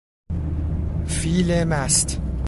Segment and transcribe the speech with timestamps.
[1.05, 2.21] فیل مست